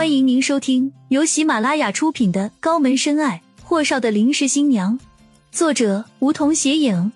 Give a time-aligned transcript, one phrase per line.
[0.00, 4.98] 欢迎您收听由喜马拉雅出品的《高门深爱：霍少的临时新娘》，
[5.52, 7.12] 作者梧桐斜影，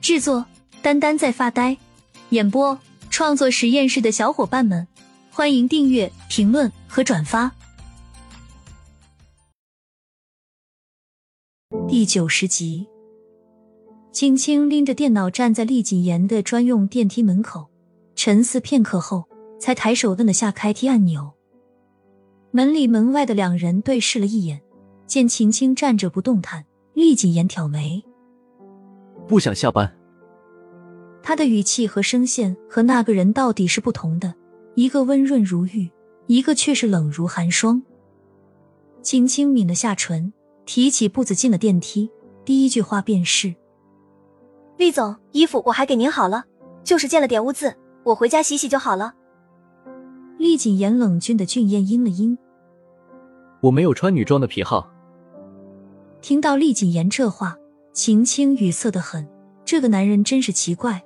[0.00, 0.46] 制作
[0.80, 1.76] 丹丹在发呆，
[2.28, 2.78] 演播
[3.10, 4.86] 创作实验室的小伙伴们，
[5.32, 7.50] 欢迎订阅、评论和转发。
[11.88, 12.86] 第九十集，
[14.12, 17.68] 青青拎着电脑站在厉谨言的专用电梯门口，
[18.14, 19.28] 沉思片刻后，
[19.60, 21.34] 才抬手摁了下开梯按钮。
[22.50, 24.60] 门里门外的两人对视了一眼，
[25.06, 28.02] 见秦青站着不动弹，厉谨言挑眉
[29.28, 29.94] ：“不想下班。”
[31.22, 34.34] 他的语气和声线和那个人到底是不同的，
[34.74, 35.90] 一个温润如玉，
[36.26, 37.82] 一个却是冷如寒霜。
[39.02, 40.32] 秦青抿了下唇，
[40.64, 42.10] 提起步子进了电梯，
[42.46, 43.54] 第一句话便是
[44.78, 46.46] ：“厉总，衣服我还给您好了，
[46.82, 49.12] 就是溅了点污渍，我回家洗洗就好了。”
[50.38, 52.38] 厉谨言冷峻的俊彦阴了阴
[53.60, 54.88] ：“我没有穿女装的癖好。”
[56.22, 57.56] 听到厉谨言这话，
[57.92, 59.28] 秦青语塞的很。
[59.64, 61.02] 这个男人真是奇怪。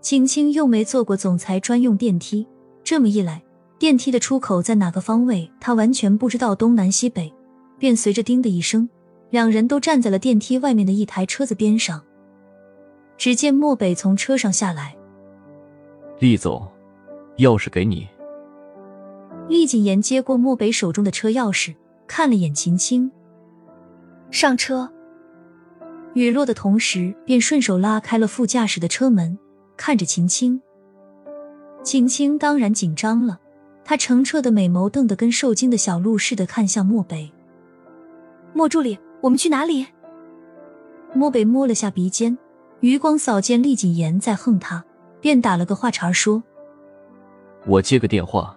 [0.00, 2.46] 秦青又没坐过总裁专用电梯，
[2.84, 3.42] 这么一来，
[3.78, 7.32] 电梯的出口在哪个方位，他完全不知道东南西北，
[7.78, 8.88] 便随着“叮”的一声，
[9.30, 12.02] 两人都站在了电梯外面的一台车子边上。
[13.16, 14.96] 只见漠北从车上下来，
[16.18, 16.68] 厉总。
[17.38, 18.06] 钥匙给你。
[19.48, 21.74] 厉谨言接过漠北手中的车钥匙，
[22.06, 23.10] 看了眼秦青，
[24.30, 24.92] 上车。
[26.14, 29.38] 雨落的同时，便顺手拉开了副驾驶的车门，
[29.76, 30.60] 看着秦青。
[31.82, 33.38] 秦青当然紧张了，
[33.84, 37.32] 他澄澈的美眸瞪得跟受惊的小鹿似的，看向漠北。
[38.52, 39.86] 莫助理，我们去哪里？
[41.14, 42.36] 漠北摸了下鼻尖，
[42.80, 44.84] 余光扫见厉谨言在横他，
[45.20, 46.42] 便打了个话茬说。
[47.68, 48.56] 我接个电话，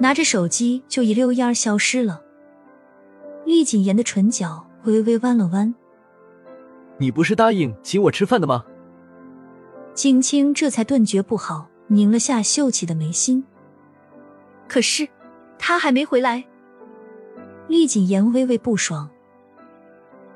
[0.00, 2.20] 拿着手机就一溜烟儿消失了。
[3.46, 5.72] 厉谨言的唇角微微弯了弯。
[6.98, 8.64] 你不是答应请我吃饭的吗？
[9.94, 13.44] 青青这才顿觉不好，拧了下秀气的眉心。
[14.66, 15.08] 可是
[15.56, 16.44] 他还没回来。
[17.68, 19.08] 厉谨言微微不爽。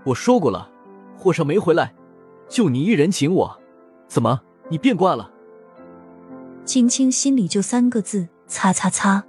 [0.05, 0.71] 我说过了，
[1.17, 1.93] 霍少没回来，
[2.49, 3.61] 就你一人请我，
[4.07, 5.29] 怎么你变卦了？
[6.65, 9.23] 青青心里就三个字：擦擦擦。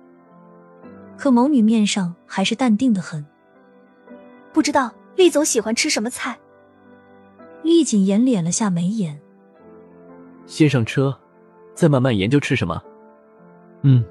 [1.18, 3.26] 可某女面上还是淡定的很。
[4.52, 6.38] 不知道厉总喜欢吃什么菜？
[7.64, 9.20] 厉谨言敛了下眉眼。
[10.46, 11.18] 先上车，
[11.74, 12.82] 再慢慢研究吃什么。
[13.82, 14.04] 嗯。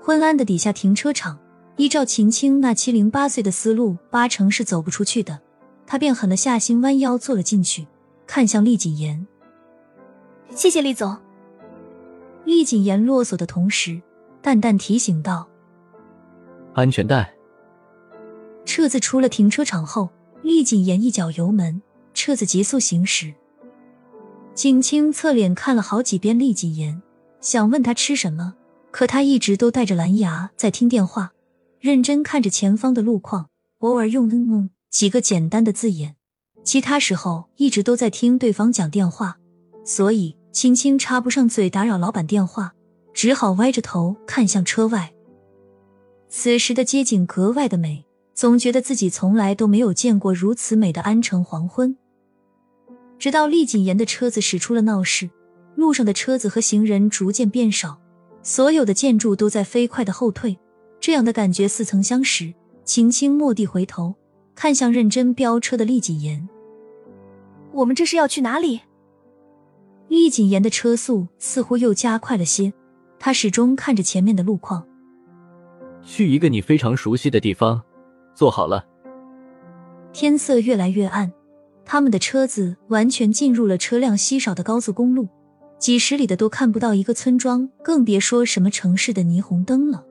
[0.00, 1.38] 昏暗的底下停车场，
[1.76, 5.40] 依照秦青那七零八碎的思路，八成是走不出去的。
[5.86, 7.86] 他便狠了下心，弯腰坐了进去，
[8.26, 9.26] 看向厉谨言
[10.54, 11.16] ：“谢谢厉总。”
[12.44, 14.00] 厉谨言啰嗦的同时，
[14.40, 15.48] 淡淡提醒道
[16.74, 17.32] ：“安全带。”
[18.64, 20.10] 车子出了停车场后，
[20.42, 21.80] 厉谨言一脚油门，
[22.14, 23.32] 车子急速行驶。
[24.54, 27.00] 景清侧脸看了好几遍厉谨言，
[27.40, 28.54] 想问他吃什么，
[28.90, 31.32] 可他一直都带着蓝牙在听电话，
[31.80, 33.48] 认真看着前方的路况，
[33.78, 36.16] 偶尔用“嗯嗯”几个简单的字眼，
[36.62, 39.38] 其他时候一直都在听对方讲电话，
[39.84, 40.36] 所以。
[40.52, 42.74] 青青插不上嘴打扰老板电话，
[43.14, 45.10] 只好歪着头看向车外。
[46.28, 48.04] 此时的街景格外的美，
[48.34, 51.96] 总觉得自己从来都没有见过如此美的安城黄昏。
[53.18, 55.30] 直到厉谨言的车子驶出了闹市，
[55.74, 57.98] 路上的车子和行人逐渐变少，
[58.42, 60.58] 所有的建筑都在飞快的后退，
[61.00, 62.52] 这样的感觉似曾相识。
[62.84, 64.14] 青青蓦地回头，
[64.54, 66.46] 看向认真飙车的厉谨言
[67.72, 68.80] ：“我们这是要去哪里？”
[70.12, 72.70] 厉谨言的车速似乎又加快了些，
[73.18, 74.86] 他始终看着前面的路况。
[76.02, 77.80] 去一个你非常熟悉的地方，
[78.34, 78.84] 坐好了。
[80.12, 81.32] 天色越来越暗，
[81.86, 85.26] 他们的车子完全进入了车辆稀少的高速公路，
[85.78, 90.04] 几十里的都看不到一个村庄，更别说什么城市的霓虹灯了。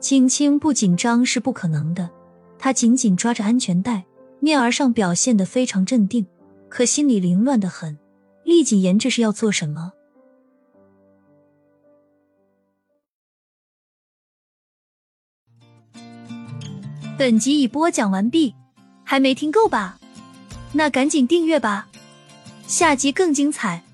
[0.00, 2.10] 青青不紧张是不可能的，
[2.58, 4.04] 他紧紧抓着安全带，
[4.40, 6.26] 面儿上表现得非常镇定，
[6.68, 7.96] 可心里凌乱的很。
[8.50, 9.92] 厉谨言这是要做什么？
[17.16, 18.54] 本集已播讲完毕，
[19.04, 20.00] 还没听够吧？
[20.72, 21.88] 那赶紧订阅吧，
[22.66, 23.84] 下集更精彩。